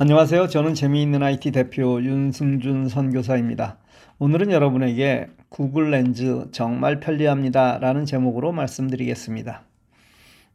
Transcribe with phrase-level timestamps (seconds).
[0.00, 0.46] 안녕하세요.
[0.46, 3.78] 저는 재미있는 IT 대표 윤승준 선교사입니다.
[4.20, 7.78] 오늘은 여러분에게 구글 렌즈 정말 편리합니다.
[7.80, 9.64] 라는 제목으로 말씀드리겠습니다.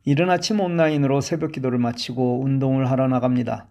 [0.06, 3.68] 이른 아침 온라인으로 새벽 기도를 마치고 운동을 하러 나갑니다.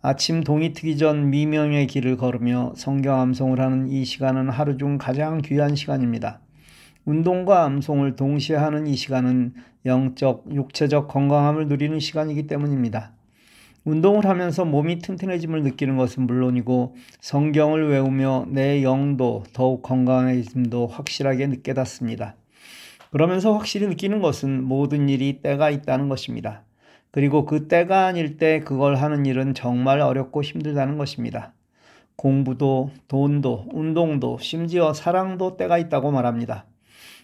[0.00, 5.38] 아침 동이 트기 전 미명의 길을 걸으며 성경 암송을 하는 이 시간은 하루 중 가장
[5.38, 6.40] 귀한 시간입니다.
[7.04, 9.54] 운동과 암송을 동시에 하는 이 시간은
[9.86, 13.12] 영적, 육체적 건강함을 누리는 시간이기 때문입니다.
[13.84, 22.36] 운동을 하면서 몸이 튼튼해짐을 느끼는 것은 물론이고 성경을 외우며 내 영도 더욱 건강해짐도 확실하게 느껴졌습니다.
[23.10, 26.62] 그러면서 확실히 느끼는 것은 모든 일이 때가 있다는 것입니다.
[27.10, 31.52] 그리고 그 때가 아닐 때 그걸 하는 일은 정말 어렵고 힘들다는 것입니다.
[32.16, 36.66] 공부도, 돈도, 운동도, 심지어 사랑도 때가 있다고 말합니다.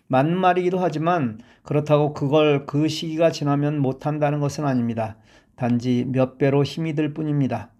[0.08, 5.16] 맞는 말이기도 하지만 그렇다고 그걸 그 시기가 지나면 못한다는 것은 아닙니다.
[5.54, 7.70] 단지 몇 배로 힘이 들 뿐입니다.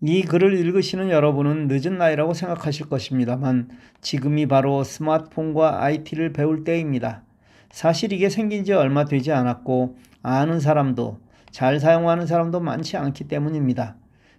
[0.00, 3.68] 이 글을 읽으시는 여러분은 늦은 나이라고 생각하실 것입니다만
[4.00, 7.22] 지금이 바로 스마트폰과 IT를 배울 때입니다.
[7.70, 11.18] 사실 이게 생긴 지 얼마 되지 않았고 아는 사람도
[11.50, 13.96] 잘 사용하는 사람도 많지 않기 때문입니다.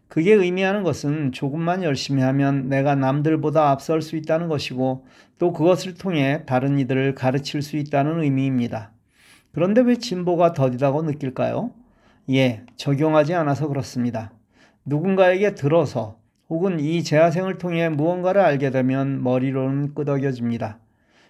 [0.10, 5.06] 그게 의미하는 것은 조금만 열심히 하면 내가 남들보다 앞설 수 있다는 것이고
[5.38, 8.92] 또 그것을 통해 다른 이들을 가르칠 수 있다는 의미입니다.
[9.54, 11.72] 그런데 왜 진보가 더디다고 느낄까요?
[12.32, 14.32] 예, 적용하지 않아서 그렇습니다.
[14.86, 16.18] 누군가에게 들어서
[16.50, 20.80] 혹은 이 재화생을 통해 무언가를 알게 되면 머리로는 끄덕여집니다.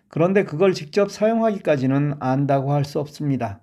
[0.08, 3.62] 그런데 그걸 직접 사용하기까지는 안다고 할 수 없습니다.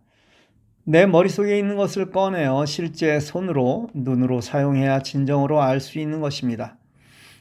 [0.89, 6.77] 내 머릿속에 있는 것을 꺼내어 실제 손으로, 눈으로 사용해야 진정으로 알 수 있는 것입니다.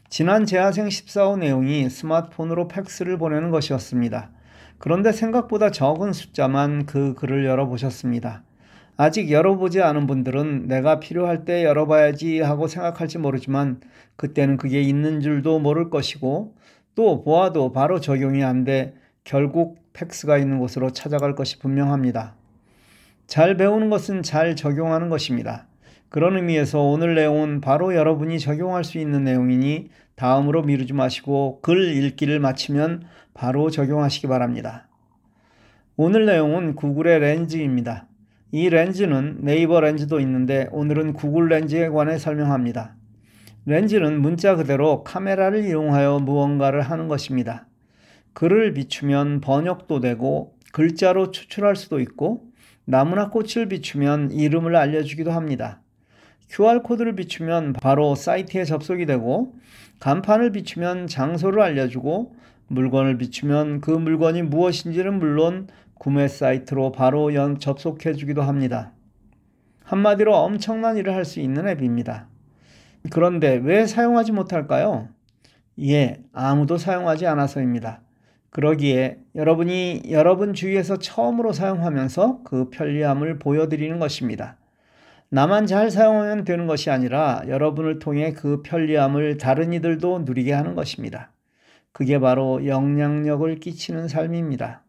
[0.10, 4.32] 지난 재화생 14호 내용이 스마트폰으로 팩스를 보내는 것이었습니다.
[4.80, 8.42] 그런데 생각보다 적은 숫자만 그 글을 열어보셨습니다.
[8.98, 13.80] 아직 열어보지 않은 분들은 내가 필요할 때 열어봐야지 하고 생각할지 모르지만
[14.16, 16.56] 그때는 그게 있는 줄도 모를 것이고
[16.96, 22.36] 또 보아도 바로 적용이 안 돼 결국 팩스가 있는 곳으로 찾아갈 것이 분명합니다.
[23.28, 25.68] 잘 배우는 것은 잘 적용하는 것입니다.
[26.10, 32.40] 그런 의미에서 오늘 내용은 바로 여러분이 적용할 수 있는 내용이니 다음으로 미루지 마시고 글 읽기를
[32.40, 33.04] 마치면
[33.34, 34.88] 바로 적용하시기 바랍니다.
[35.98, 38.08] 오늘 내용은 구글의 렌즈입니다.
[38.52, 42.96] 이 렌즈는 네이버 렌즈도 있는데 오늘은 구글 렌즈에 관해 설명합니다.
[43.66, 47.68] 렌즈는 문자 그대로 카메라를 이용하여 무언가를 하는 것입니다.
[48.34, 52.44] 글을 비추면 번역도 되고 글자로 추출할 수도 있고
[52.86, 55.82] 나무나 꽃을 비추면 이름을 알려주기도 합니다.
[56.50, 59.54] QR코드를 비추면 바로 사이트에 접속이 되고
[60.00, 62.36] 간판을 비추면 장소를 알려주고
[62.68, 68.92] 물건을 비추면 그 물건이 무엇인지는 물론 구매 사이트로 바로 연 접속해 주기도 합니다.
[69.84, 72.28] 한마디로 엄청난 일을 할 수 있는 앱입니다.
[73.12, 75.10] 그런데 왜 사용하지 못할까요?
[75.80, 78.02] 예, 아무도 사용하지 않아서입니다.
[78.56, 84.56] 그러기에 여러분이 여러분 주위에서 처음으로 사용하면서 그 편리함을 보여드리는 것입니다.
[85.28, 91.34] 나만 잘 사용하면 되는 것이 아니라 여러분을 통해 그 편리함을 다른 이들도 누리게 하는 것입니다.
[91.92, 94.84] 그게 바로 영향력을 끼치는 삶입니다.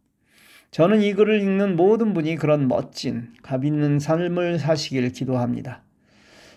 [0.70, 5.82] 저는 이 글을 읽는 모든 분이 그런 멋진 값 있는 삶을 사시길 기도합니다.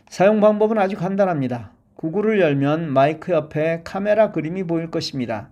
[0.09, 1.71] 사용 방법은 아주 간단합니다.
[1.95, 5.49] 구글을 열면 마이크 옆에 카메라 그림이 보일 것입니다.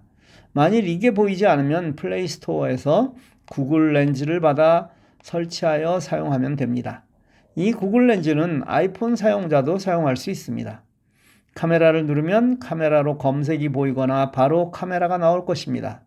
[0.58, 3.14] 만일 이게 보이지 않으면 플레이스토어에서
[3.48, 4.90] 구글 렌즈를 받아
[5.22, 7.04] 설치하여 사용하면 됩니다.
[7.54, 10.82] 이 구글 렌즈는 아이폰 사용자도 사용할 수 있습니다.
[11.54, 16.02] 카메라를 누르면 카메라로 검색이 보이거나 바로 카메라가 나올 것입니다.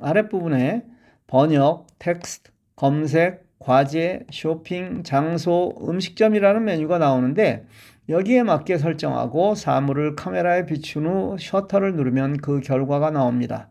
[0.00, 0.84] 아랫부분에
[1.26, 7.64] 번역, 텍스트, 검색, 과제, 쇼핑, 장소, 음식점이라는 메뉴가 나오는데
[8.08, 13.68] 여기에 맞게 설정하고 사물을 카메라에 비춘 후 셔터를 누르면 그 결과가 나옵니다.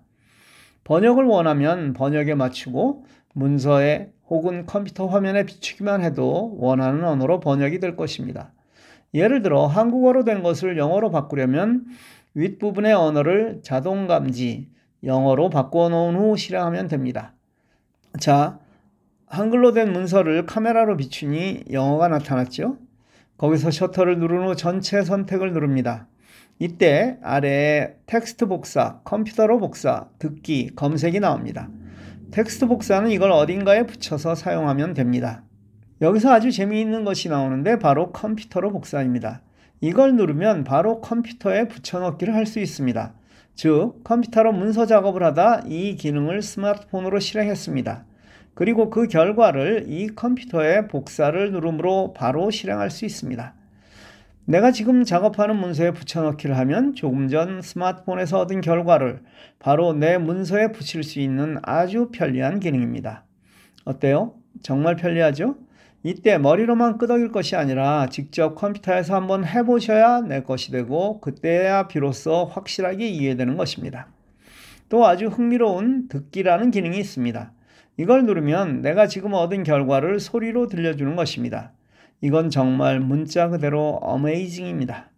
[0.84, 8.54] 번역을 원하면 번역에 맞추고 문서에 혹은 컴퓨터 화면에 비추기만 해도 원하는 언어로 번역이 될 것입니다.
[9.14, 11.86] 예를 들어 한국어로 된 것을 영어로 바꾸려면
[12.34, 14.70] 윗부분의 언어를 자동 감지,
[15.04, 17.34] 영어로 바꿔 놓은 후 실행하면 됩니다.
[18.20, 18.60] 자,
[19.26, 22.78] 한글로 된 문서를 카메라로 비추니 영어가 나타났죠?
[23.42, 26.06] 거기서 셔터를 누른 후 전체 선택을 누릅니다.
[26.60, 31.68] 이때 아래에 텍스트 복사, 컴퓨터로 복사, 듣기, 검색이 나옵니다.
[32.30, 35.42] 텍스트 복사는 이걸 어딘가에 붙여서 사용하면 됩니다.
[36.02, 39.42] 여기서 아주 재미있는 것이 나오는데 바로 컴퓨터로 복사입니다.
[39.80, 43.16] 이걸 누르면 바로 컴퓨터에 붙여넣기를 할 수 있습니다.
[43.56, 48.06] 즉, 컴퓨터로 문서 작업을 하다 이 기능을 스마트폰으로 실행했습니다.
[48.54, 53.54] 그리고 그 결과를 이 컴퓨터에 복사를 누름으로 바로 실행할 수 있습니다.
[54.46, 59.22] 내가 지금 작업하는 문서에 붙여넣기를 하면 조금 전 스마트폰에서 얻은 결과를
[59.60, 63.24] 바로 내 문서에 붙일 수 있는 아주 편리한 기능입니다.
[63.86, 64.34] 어때요?
[64.62, 65.56] 정말 편리하죠?
[66.04, 73.08] 이때 머리로만 끄덕일 것이 아니라 직접 컴퓨터에서 한번 해보셔야 내 것이 되고 그때야 비로소 확실하게
[73.08, 74.08] 이해되는 것입니다.
[74.90, 77.54] 또 아주 흥미로운 듣기라는 기능이 있습니다.
[78.02, 81.72] 이걸 누르면 내가 지금 얻은 결과를 소리로 들려주는 것입니다.
[82.20, 85.12] 이건 정말 문자 그대로 어메이징입니다.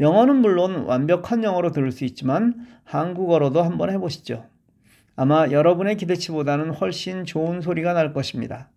[0.00, 4.44] 영어는 물론 완벽한 영어로 들을 수 있지만 한국어로도 한번 해보시죠.
[5.16, 8.68] 아마 여러분의 기대치보다는 훨씬 좋은 소리가 날 것입니다.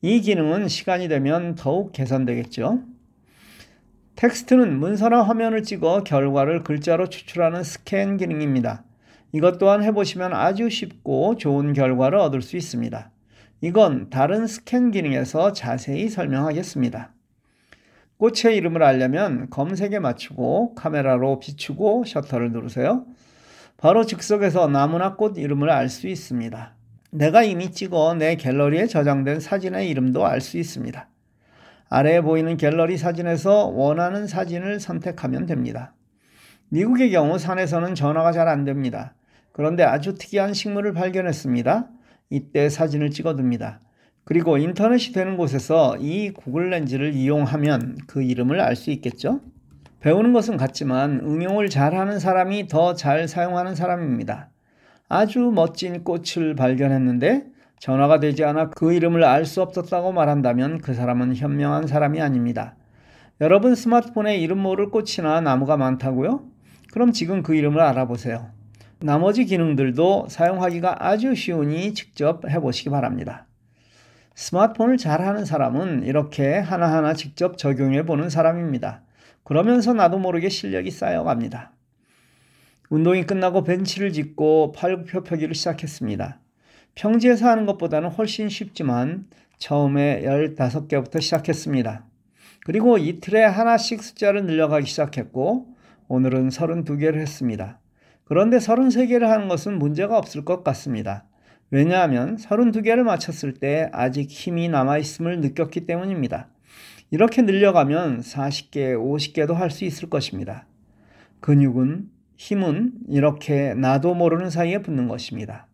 [0.00, 2.84] 이 기능은 시간이 되면 더욱 개선되겠죠.
[4.14, 8.84] 텍스트는 문서나 화면을 찍어 결과를 글자로 추출하는 스캔 기능입니다.
[9.36, 13.10] 이것 또한 해보시면 아주 쉽고 좋은 결과를 얻을 수 있습니다.
[13.60, 17.12] 이건 다른 스캔 기능에서 자세히 설명하겠습니다.
[18.16, 23.04] 꽃의 이름을 알려면 검색에 맞추고 카메라로 비추고 셔터를 누르세요.
[23.76, 26.74] 바로 즉석에서 나무나 꽃 이름을 알 수 있습니다.
[27.10, 31.10] 내가 이미 찍어 내 갤러리에 저장된 사진의 이름도 알 수 있습니다.
[31.90, 35.92] 아래에 보이는 갤러리 사진에서 원하는 사진을 선택하면 됩니다.
[36.70, 39.12] 미국의 경우 산에서는 전화가 잘 안 됩니다.
[39.56, 41.88] 그런데 아주 특이한 식물을 발견했습니다.
[42.28, 43.80] 이때 사진을 찍어둡니다.
[44.24, 49.40] 그리고 인터넷이 되는 곳에서 이 구글 렌즈를 이용하면 그 이름을 알 수 있겠죠?
[50.00, 54.50] 배우는 것은 같지만 응용을 잘하는 사람이 더 잘 사용하는 사람입니다.
[55.08, 57.46] 아주 멋진 꽃을 발견했는데
[57.78, 62.76] 전화가 되지 않아 그 이름을 알 수 없었다고 말한다면 그 사람은 현명한 사람이 아닙니다.
[63.40, 66.44] 여러분 스마트폰에 이름 모를 꽃이나 나무가 많다고요?
[66.92, 68.54] 그럼 지금 그 이름을 알아보세요.
[69.00, 73.46] 나머지 기능들도 사용하기가 아주 쉬우니 직접 해보시기 바랍니다.
[74.34, 79.02] 스마트폰을 잘하는 사람은 이렇게 하나하나 직접 적용해 보는 사람입니다.
[79.44, 81.72] 그러면서 나도 모르게 실력이 쌓여갑니다.
[82.88, 86.40] 운동이 끝나고 벤치를 짓고 팔굽혀펴기를 시작했습니다.
[86.94, 89.26] 평지에서 하는 것보다는 훨씬 쉽지만
[89.58, 92.06] 처음에 15개부터 시작했습니다.
[92.64, 95.66] 그리고 이틀에 하나씩 숫자를 늘려가기 시작했고
[96.08, 97.78] 오늘은 32개를 했습니다.
[98.28, 101.24] 그런데 33개를 하는 것은 문제가 없을 것 같습니다.
[101.70, 106.48] 왜냐하면 32개를 마쳤을 때 아직 힘이 남아있음을 느꼈기 때문입니다.
[107.12, 110.66] 이렇게 늘려가면 40개, 50개도 할 수 있을 것입니다.
[111.40, 115.68] 근육은, 힘은 이렇게 나도 모르는 사이에 붙는 것입니다.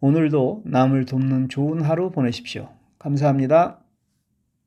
[0.00, 2.68] 오늘도 남을 돕는 좋은 하루 보내십시오.
[3.00, 3.80] 감사합니다.